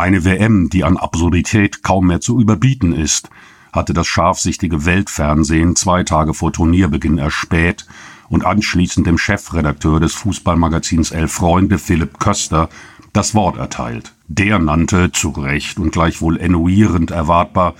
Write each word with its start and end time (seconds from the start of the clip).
Eine 0.00 0.24
WM, 0.24 0.70
die 0.70 0.82
an 0.82 0.96
Absurdität 0.96 1.82
kaum 1.82 2.06
mehr 2.06 2.22
zu 2.22 2.40
überbieten 2.40 2.94
ist, 2.94 3.28
hatte 3.70 3.92
das 3.92 4.06
scharfsichtige 4.06 4.86
Weltfernsehen 4.86 5.76
zwei 5.76 6.04
Tage 6.04 6.32
vor 6.32 6.54
Turnierbeginn 6.54 7.18
erspäht 7.18 7.86
und 8.30 8.46
anschließend 8.46 9.06
dem 9.06 9.18
Chefredakteur 9.18 10.00
des 10.00 10.14
Fußballmagazins 10.14 11.10
Elf 11.10 11.32
Freunde, 11.32 11.76
Philipp 11.76 12.18
Köster, 12.18 12.70
das 13.12 13.34
Wort 13.34 13.58
erteilt. 13.58 14.14
Der 14.26 14.58
nannte, 14.58 15.12
zu 15.12 15.28
Recht 15.32 15.78
und 15.78 15.92
gleichwohl 15.92 16.38
ennuierend 16.38 17.10
erwartbar, 17.10 17.74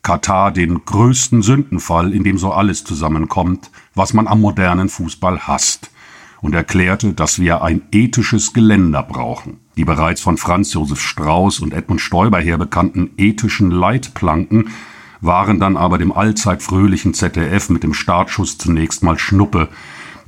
Katar 0.00 0.52
den 0.52 0.82
größten 0.82 1.42
Sündenfall, 1.42 2.14
in 2.14 2.24
dem 2.24 2.38
so 2.38 2.52
alles 2.52 2.84
zusammenkommt, 2.84 3.70
was 3.94 4.14
man 4.14 4.28
am 4.28 4.40
modernen 4.40 4.88
Fußball 4.88 5.40
hasst, 5.40 5.90
und 6.40 6.54
erklärte, 6.54 7.12
dass 7.12 7.38
wir 7.38 7.60
ein 7.60 7.82
ethisches 7.92 8.54
Geländer 8.54 9.02
brauchen. 9.02 9.60
Die 9.76 9.84
bereits 9.84 10.22
von 10.22 10.38
Franz 10.38 10.72
Josef 10.72 11.02
Strauß 11.02 11.60
und 11.60 11.74
Edmund 11.74 12.00
Stoiber 12.00 12.40
her 12.40 12.56
bekannten 12.56 13.10
ethischen 13.18 13.70
Leitplanken 13.70 14.70
waren 15.20 15.60
dann 15.60 15.76
aber 15.76 15.98
dem 15.98 16.12
allzeit 16.12 16.62
fröhlichen 16.62 17.12
ZDF 17.12 17.68
mit 17.68 17.82
dem 17.82 17.92
Startschuss 17.92 18.56
zunächst 18.58 19.02
mal 19.02 19.18
Schnuppe. 19.18 19.68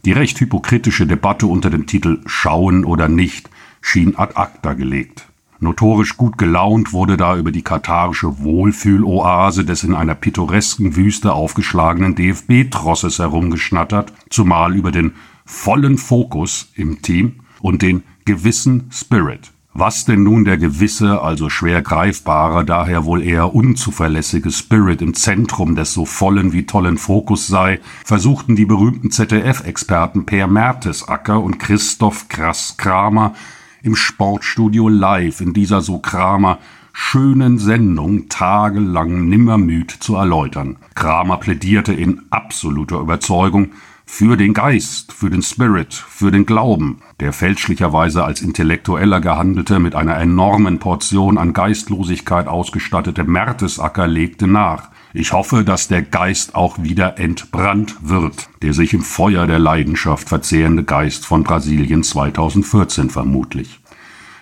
Die 0.04 0.12
recht 0.12 0.38
hypokritische 0.40 1.06
Debatte 1.06 1.46
unter 1.46 1.70
dem 1.70 1.86
Titel 1.86 2.20
Schauen 2.26 2.84
oder 2.84 3.08
nicht 3.08 3.48
schien 3.80 4.16
ad 4.16 4.34
acta 4.36 4.74
gelegt. 4.74 5.26
Notorisch 5.60 6.16
gut 6.16 6.38
gelaunt 6.38 6.92
wurde 6.92 7.16
da 7.16 7.36
über 7.36 7.50
die 7.50 7.62
katarische 7.62 8.38
Wohlfühloase 8.40 9.64
des 9.64 9.82
in 9.82 9.94
einer 9.94 10.14
pittoresken 10.14 10.94
Wüste 10.94 11.32
aufgeschlagenen 11.32 12.14
DFB-Trosses 12.14 13.18
herumgeschnattert, 13.18 14.12
zumal 14.30 14.76
über 14.76 14.92
den 14.92 15.12
vollen 15.44 15.98
Fokus 15.98 16.70
im 16.74 17.02
Team 17.02 17.40
und 17.60 17.82
den 17.82 18.02
gewissen 18.24 18.88
Spirit. 18.90 19.52
Was 19.74 20.04
denn 20.04 20.24
nun 20.24 20.44
der 20.44 20.56
gewisse, 20.56 21.22
also 21.22 21.48
schwer 21.48 21.82
greifbare, 21.82 22.64
daher 22.64 23.04
wohl 23.04 23.22
eher 23.22 23.54
unzuverlässige 23.54 24.50
Spirit 24.50 25.02
im 25.02 25.14
Zentrum 25.14 25.76
des 25.76 25.92
so 25.92 26.04
vollen 26.04 26.52
wie 26.52 26.66
tollen 26.66 26.98
Fokus 26.98 27.46
sei, 27.46 27.78
versuchten 28.04 28.56
die 28.56 28.64
berühmten 28.64 29.12
ZDF-Experten 29.12 30.26
Per 30.26 30.48
Mertesacker 30.48 31.40
und 31.40 31.60
Christoph 31.60 32.28
Krass 32.28 32.76
Kramer 32.76 33.34
im 33.82 33.94
Sportstudio 33.94 34.88
live 34.88 35.40
in 35.40 35.52
dieser 35.52 35.80
so 35.80 36.00
Kramer 36.00 36.58
schönen 36.92 37.58
Sendung 37.58 38.28
tagelang 38.28 39.28
nimmermüd 39.28 39.92
zu 39.92 40.16
erläutern. 40.16 40.78
Kramer 40.96 41.36
plädierte 41.36 41.92
in 41.92 42.22
absoluter 42.30 42.98
Überzeugung 42.98 43.70
für 44.10 44.38
den 44.38 44.54
Geist, 44.54 45.12
für 45.12 45.28
den 45.28 45.42
Spirit, 45.42 45.92
für 45.92 46.30
den 46.30 46.46
Glauben. 46.46 47.00
Der 47.20 47.34
fälschlicherweise 47.34 48.24
als 48.24 48.40
Intellektueller 48.40 49.20
gehandelte, 49.20 49.78
mit 49.78 49.94
einer 49.94 50.16
enormen 50.16 50.78
Portion 50.78 51.36
an 51.36 51.52
Geistlosigkeit 51.52 52.48
ausgestattete 52.48 53.24
Mertesacker 53.24 54.08
legte 54.08 54.48
nach. 54.48 54.88
Ich 55.12 55.34
hoffe, 55.34 55.62
dass 55.62 55.88
der 55.88 56.00
Geist 56.00 56.54
auch 56.54 56.82
wieder 56.82 57.18
entbrannt 57.18 57.96
wird, 58.00 58.48
der 58.62 58.72
sich 58.72 58.94
im 58.94 59.02
Feuer 59.02 59.46
der 59.46 59.58
Leidenschaft 59.58 60.26
verzehrende 60.26 60.84
Geist 60.84 61.26
von 61.26 61.44
Brasilien 61.44 62.02
2014 62.02 63.10
vermutlich. 63.10 63.78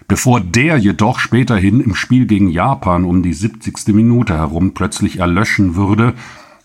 Bevor 0.07 0.41
der 0.41 0.79
jedoch 0.79 1.19
späterhin 1.19 1.81
im 1.81 1.97
Spiel 1.97 2.27
gegen 2.27 2.49
Japan 2.49 3.05
um 3.05 3.25
die 3.25 3.35
70. 3.35 3.89
Minute 3.89 4.35
herum 4.35 4.75
plötzlich 4.75 5.19
erlöschen 5.19 5.75
würde, 5.75 6.15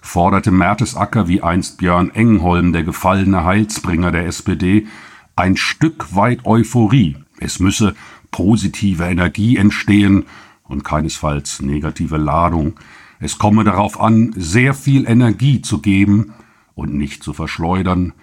forderte 0.01 0.51
Mertesacker 0.51 1.27
wie 1.27 1.41
einst 1.41 1.77
Björn 1.77 2.09
Engholm, 2.09 2.73
der 2.73 2.83
gefallene 2.83 3.45
Heilsbringer 3.45 4.11
der 4.11 4.25
SPD, 4.25 4.87
ein 5.35 5.55
Stück 5.55 6.15
weit 6.15 6.45
Euphorie. 6.45 7.15
Es 7.39 7.59
müsse 7.59 7.95
positive 8.31 9.03
Energie 9.03 9.57
entstehen 9.57 10.25
und 10.63 10.83
keinesfalls 10.83 11.61
negative 11.61 12.17
Ladung. 12.17 12.73
Es 13.19 13.37
komme 13.37 13.63
darauf 13.63 14.01
an, 14.01 14.33
sehr 14.35 14.73
viel 14.73 15.07
Energie 15.07 15.61
zu 15.61 15.79
geben 15.79 16.33
und 16.73 16.93
nicht 16.93 17.23
zu 17.23 17.33
verschleudern, 17.33 18.13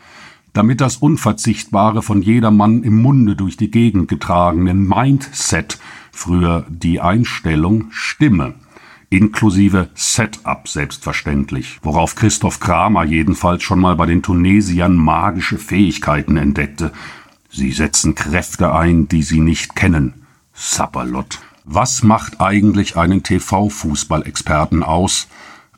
damit 0.52 0.80
das 0.80 0.96
Unverzichtbare 0.96 2.02
von 2.02 2.22
jedermann 2.22 2.82
im 2.82 3.00
Munde 3.00 3.36
durch 3.36 3.56
die 3.56 3.70
Gegend 3.70 4.08
getragene 4.08 4.74
Mindset, 4.74 5.78
früher 6.10 6.66
die 6.68 7.00
Einstellung, 7.00 7.86
stimme. 7.90 8.54
Inklusive 9.10 9.88
Setup 9.94 10.68
selbstverständlich, 10.68 11.78
worauf 11.82 12.14
Christoph 12.14 12.60
Kramer 12.60 13.04
jedenfalls 13.04 13.62
schon 13.62 13.80
mal 13.80 13.96
bei 13.96 14.04
den 14.04 14.22
Tunesiern 14.22 14.94
magische 14.94 15.56
Fähigkeiten 15.56 16.36
entdeckte. 16.36 16.92
Sie 17.50 17.72
setzen 17.72 18.14
Kräfte 18.14 18.74
ein, 18.74 19.08
die 19.08 19.22
sie 19.22 19.40
nicht 19.40 19.74
kennen. 19.74 20.26
Sapperlot. 20.52 21.38
Was 21.64 22.02
macht 22.02 22.42
eigentlich 22.42 22.98
einen 22.98 23.22
TV-Fußballexperten 23.22 24.82
aus, 24.82 25.28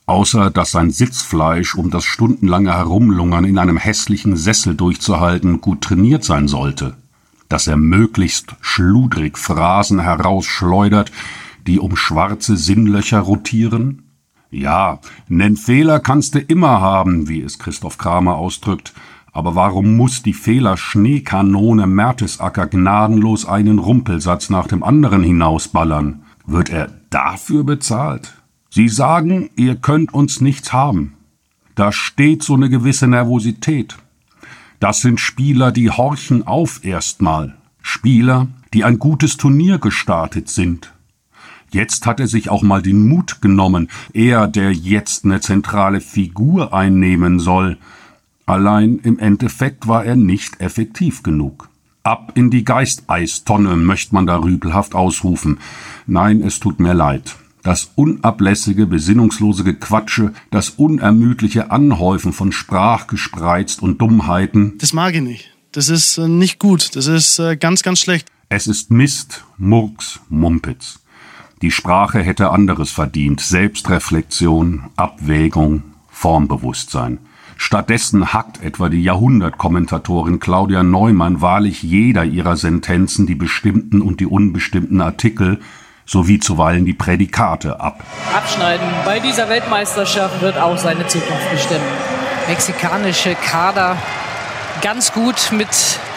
außer 0.06 0.50
dass 0.50 0.72
sein 0.72 0.90
Sitzfleisch, 0.90 1.76
um 1.76 1.90
das 1.90 2.04
stundenlange 2.04 2.74
Herumlungern 2.74 3.44
in 3.44 3.58
einem 3.58 3.76
hässlichen 3.76 4.36
Sessel 4.36 4.74
durchzuhalten, 4.74 5.60
gut 5.60 5.82
trainiert 5.82 6.24
sein 6.24 6.48
sollte? 6.48 6.96
Dass 7.48 7.68
er 7.68 7.76
möglichst 7.76 8.56
schludrig 8.60 9.38
Phrasen 9.38 10.00
herausschleudert, 10.00 11.12
die 11.66 11.78
um 11.78 11.96
schwarze 11.96 12.56
Sinnlöcher 12.56 13.20
rotieren? 13.20 14.10
Ja, 14.50 15.00
nen 15.28 15.56
Fehler 15.56 16.00
kannst 16.00 16.34
du 16.34 16.40
immer 16.40 16.80
haben, 16.80 17.28
wie 17.28 17.40
es 17.40 17.58
Christoph 17.58 17.98
Kramer 17.98 18.36
ausdrückt, 18.36 18.92
aber 19.32 19.54
warum 19.54 19.96
muss 19.96 20.22
die 20.22 20.32
Fehler-Schneekanone 20.32 21.86
Mertesacker 21.86 22.66
gnadenlos 22.66 23.46
einen 23.46 23.78
Rumpelsatz 23.78 24.50
nach 24.50 24.66
dem 24.66 24.82
anderen 24.82 25.22
hinausballern? 25.22 26.22
Wird 26.46 26.70
er 26.70 26.90
dafür 27.10 27.62
bezahlt? 27.62 28.34
Sie 28.70 28.88
sagen, 28.88 29.50
ihr 29.56 29.76
könnt 29.76 30.12
uns 30.12 30.40
nichts 30.40 30.72
haben. 30.72 31.14
Da 31.76 31.92
steht 31.92 32.42
so 32.42 32.54
eine 32.54 32.68
gewisse 32.68 33.06
Nervosität. 33.06 33.96
Das 34.80 35.00
sind 35.00 35.20
Spieler, 35.20 35.70
die 35.70 35.90
horchen 35.90 36.46
auf 36.46 36.84
erstmal. 36.84 37.56
Spieler, 37.82 38.48
die 38.74 38.84
ein 38.84 38.98
gutes 38.98 39.36
Turnier 39.36 39.78
gestartet 39.78 40.48
sind. 40.48 40.92
Jetzt 41.72 42.06
hat 42.06 42.20
er 42.20 42.26
sich 42.26 42.50
auch 42.50 42.62
mal 42.62 42.82
den 42.82 43.06
Mut 43.08 43.40
genommen, 43.40 43.88
er, 44.12 44.48
der 44.48 44.72
jetzt 44.72 45.24
eine 45.24 45.40
zentrale 45.40 46.00
Figur 46.00 46.74
einnehmen 46.74 47.38
soll, 47.38 47.78
Allein 48.50 48.98
im 49.04 49.20
Endeffekt 49.20 49.86
war 49.86 50.04
er 50.04 50.16
nicht 50.16 50.60
effektiv 50.60 51.22
genug. 51.22 51.68
Ab 52.02 52.32
in 52.34 52.50
die 52.50 52.64
Geisteistonne 52.64 53.76
möchte 53.76 54.12
man 54.12 54.26
da 54.26 54.38
rüpelhaft 54.38 54.96
ausrufen. 54.96 55.60
Nein, 56.08 56.42
es 56.42 56.58
tut 56.58 56.80
mir 56.80 56.92
leid. 56.92 57.36
Das 57.62 57.92
unablässige, 57.94 58.88
besinnungslose 58.88 59.62
Gequatsche, 59.62 60.32
das 60.50 60.70
unermüdliche 60.70 61.70
Anhäufen 61.70 62.32
von 62.32 62.50
Sprachgespreizt 62.50 63.84
und 63.84 64.00
Dummheiten. 64.00 64.78
Das 64.78 64.94
mag 64.94 65.14
ich 65.14 65.22
nicht. 65.22 65.56
Das 65.70 65.88
ist 65.88 66.18
äh, 66.18 66.26
nicht 66.26 66.58
gut. 66.58 66.96
Das 66.96 67.06
ist 67.06 67.38
äh, 67.38 67.56
ganz, 67.56 67.84
ganz 67.84 68.00
schlecht. 68.00 68.26
Es 68.48 68.66
ist 68.66 68.90
Mist, 68.90 69.44
Murks, 69.58 70.18
Mumpitz. 70.28 70.98
Die 71.62 71.70
Sprache 71.70 72.20
hätte 72.20 72.50
anderes 72.50 72.90
verdient. 72.90 73.40
Selbstreflexion, 73.40 74.84
Abwägung, 74.96 75.82
Formbewusstsein. 76.10 77.18
Stattdessen 77.58 78.32
hackt 78.32 78.62
etwa 78.62 78.88
die 78.88 79.02
Jahrhundertkommentatorin 79.02 80.40
Claudia 80.40 80.82
Neumann 80.82 81.42
wahrlich 81.42 81.82
jeder 81.82 82.24
ihrer 82.24 82.56
Sentenzen 82.56 83.26
die 83.26 83.34
bestimmten 83.34 84.00
und 84.00 84.20
die 84.20 84.26
unbestimmten 84.26 85.02
Artikel 85.02 85.60
sowie 86.06 86.40
zuweilen 86.40 86.86
die 86.86 86.94
Prädikate 86.94 87.78
ab. 87.78 88.02
Abschneiden 88.34 88.86
bei 89.04 89.20
dieser 89.20 89.50
Weltmeisterschaft 89.50 90.40
wird 90.40 90.56
auch 90.56 90.78
seine 90.78 91.06
Zukunft 91.08 91.50
bestimmen. 91.50 91.84
Mexikanische 92.48 93.34
Kader 93.34 93.98
ganz 94.80 95.12
gut 95.12 95.52
mit 95.52 95.68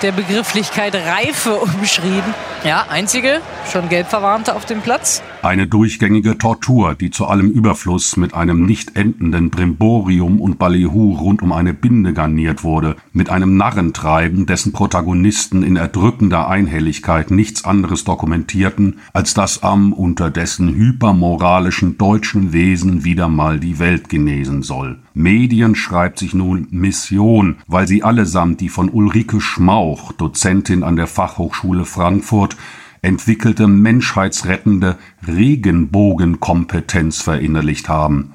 der 0.02 0.14
Begrifflichkeit 0.14 0.96
Reife 0.96 1.56
umschrieben. 1.60 2.34
Ja, 2.64 2.86
einzige, 2.90 3.42
schon 3.70 3.90
gelb 3.90 4.08
verwarnte 4.08 4.56
auf 4.56 4.66
dem 4.66 4.82
Platz. 4.82 5.22
Eine 5.44 5.68
durchgängige 5.68 6.38
Tortur, 6.38 6.96
die 6.96 7.12
zu 7.12 7.26
allem 7.26 7.52
Überfluss 7.52 8.16
mit 8.16 8.34
einem 8.34 8.66
nicht 8.66 8.96
endenden 8.96 9.50
Brimborium 9.50 10.40
und 10.40 10.58
Ballyhoo 10.58 11.16
rund 11.18 11.42
um 11.42 11.52
eine 11.52 11.74
Binde 11.74 12.14
garniert 12.14 12.64
wurde, 12.64 12.96
mit 13.12 13.30
einem 13.30 13.58
Narrentreiben, 13.58 14.46
dessen 14.46 14.72
Protagonisten 14.72 15.62
in 15.62 15.76
erdrückender 15.76 16.48
Einhelligkeit 16.48 17.30
nichts 17.30 17.66
anderes 17.66 18.06
dokumentierten, 18.06 19.00
als 19.12 19.34
dass 19.34 19.64
am 19.64 19.92
unterdessen 19.92 20.76
hypermoralischen 20.76 21.98
deutschen 21.98 22.54
Wesen 22.54 23.04
wieder 23.04 23.28
mal 23.28 23.60
die 23.60 23.80
Welt 23.80 24.08
genesen 24.08 24.64
soll. 24.64 25.00
Medien 25.14 25.76
schreibt 25.76 26.20
sich 26.20 26.34
nun 26.34 26.70
Mission, 26.72 27.58
weil 27.68 27.86
sie 27.86 28.02
allesamt 28.02 28.62
die 28.62 28.70
von 28.70 28.88
Ulrike 28.88 29.42
Schmauch, 29.42 30.14
Dozentin 30.14 30.84
an 30.84 30.96
der 30.96 31.08
Fachhochschule 31.08 31.84
Frankfurt, 31.84 32.56
entwickelte 33.04 33.68
menschheitsrettende 33.68 34.98
Regenbogenkompetenz 35.28 37.22
verinnerlicht 37.22 37.88
haben, 37.90 38.34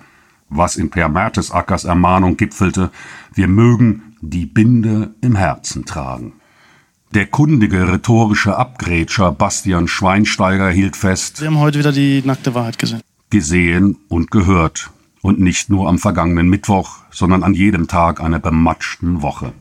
was 0.51 0.77
in 0.77 0.91
Per 0.91 1.09
Mertesackers 1.09 1.85
Ermahnung 1.85 2.37
gipfelte, 2.37 2.91
wir 3.35 3.49
mögen 3.49 4.15
die 4.21 4.47
Binde 4.47 5.15
im 5.21 5.35
Herzen 5.35 5.85
tragen. 5.85 6.35
Der 7.15 7.27
kundige 7.27 7.91
rhetorische 7.91 8.57
Abgrätscher 8.57 9.33
Bastian 9.33 9.89
Schweinsteiger 9.89 10.71
hielt 10.71 10.97
fest. 10.97 11.39
Sie 11.39 11.47
haben 11.47 11.59
heute 11.59 11.79
wieder 11.79 11.93
die 11.93 12.23
nackte 12.25 12.55
Wahrheit 12.55 12.79
gesehen. 12.79 13.01
Gesehen 13.31 13.97
und 14.09 14.31
gehört. 14.31 14.91
Und 15.23 15.41
nicht 15.41 15.71
nur 15.71 15.89
am 15.89 15.99
vergangenen 15.99 16.49
Mittwoch, 16.49 16.99
sondern 17.11 17.43
an 17.43 17.55
jedem 17.55 17.89
Tag 17.89 18.21
einer 18.21 18.39
bematschten 18.39 19.23
Woche. 19.23 19.53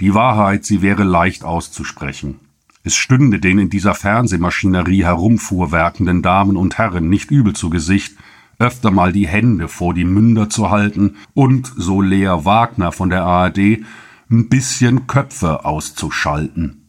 Die 0.00 0.14
Wahrheit, 0.14 0.64
sie 0.64 0.80
wäre 0.80 1.02
leicht 1.02 1.42
auszusprechen. 1.42 2.38
Es 2.84 2.94
stünde 2.94 3.38
den 3.38 3.58
in 3.58 3.70
dieser 3.70 3.94
Fernsehmaschinerie 3.94 5.04
herumfuhrwerkenden 5.04 6.22
Damen 6.22 6.56
und 6.56 6.78
Herren 6.78 7.08
nicht 7.08 7.30
übel 7.30 7.54
zu 7.54 7.70
Gesicht, 7.70 8.14
öfter 8.58 8.90
mal 8.90 9.12
die 9.12 9.28
Hände 9.28 9.68
vor 9.68 9.94
die 9.94 10.04
Münder 10.04 10.48
zu 10.48 10.70
halten 10.70 11.16
und, 11.34 11.72
so 11.76 12.02
Lea 12.02 12.44
Wagner 12.44 12.92
von 12.92 13.10
der 13.10 13.24
ARD, 13.24 13.84
ein 14.30 14.48
bisschen 14.48 15.06
Köpfe 15.06 15.64
auszuschalten. 15.64 16.82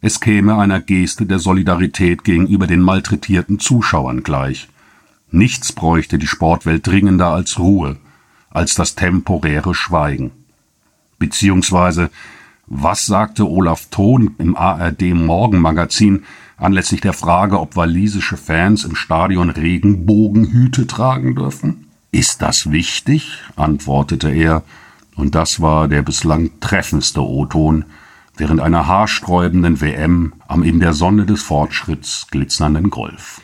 Es 0.00 0.20
käme 0.20 0.56
einer 0.56 0.80
Geste 0.80 1.26
der 1.26 1.38
Solidarität 1.38 2.24
gegenüber 2.24 2.66
den 2.66 2.80
malträtierten 2.80 3.60
Zuschauern 3.60 4.22
gleich. 4.22 4.68
Nichts 5.30 5.72
bräuchte 5.72 6.18
die 6.18 6.26
Sportwelt 6.26 6.86
dringender 6.86 7.28
als 7.28 7.58
Ruhe, 7.58 7.98
als 8.50 8.74
das 8.74 8.96
temporäre 8.96 9.74
Schweigen. 9.74 10.32
Beziehungsweise, 11.18 12.10
was 12.74 13.04
sagte 13.04 13.46
Olaf 13.46 13.88
Thon 13.90 14.34
im 14.38 14.56
ARD 14.56 15.12
Morgenmagazin 15.12 16.24
anlässlich 16.56 17.02
der 17.02 17.12
Frage, 17.12 17.60
ob 17.60 17.76
walisische 17.76 18.38
Fans 18.38 18.84
im 18.84 18.96
Stadion 18.96 19.50
Regenbogenhüte 19.50 20.86
tragen 20.86 21.34
dürfen? 21.34 21.88
Ist 22.12 22.40
das 22.40 22.70
wichtig? 22.72 23.42
antwortete 23.56 24.30
er, 24.30 24.62
und 25.16 25.34
das 25.34 25.60
war 25.60 25.86
der 25.86 26.00
bislang 26.00 26.50
treffendste 26.60 27.22
O-Ton 27.22 27.84
während 28.38 28.60
einer 28.60 28.86
haarsträubenden 28.86 29.82
WM 29.82 30.32
am 30.48 30.62
in 30.62 30.80
der 30.80 30.94
Sonne 30.94 31.26
des 31.26 31.42
Fortschritts 31.42 32.28
glitzernden 32.30 32.88
Golf. 32.88 33.42